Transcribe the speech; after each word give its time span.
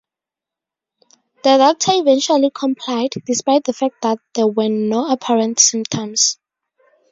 The 1.43 1.57
doctor 1.57 1.91
eventually 1.93 2.49
complied, 2.49 3.11
despite 3.23 3.65
the 3.65 3.73
fact 3.73 4.01
that 4.01 4.17
there 4.33 4.47
were 4.47 4.67
no 4.67 5.07
apparent 5.11 5.59
symptoms. 5.59 6.39